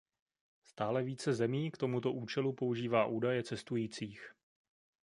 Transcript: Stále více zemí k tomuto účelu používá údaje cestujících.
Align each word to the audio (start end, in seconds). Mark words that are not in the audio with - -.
Stále 0.65 1.03
více 1.03 1.33
zemí 1.33 1.71
k 1.71 1.77
tomuto 1.77 2.11
účelu 2.13 2.53
používá 2.53 3.05
údaje 3.05 3.43
cestujících. 3.43 4.33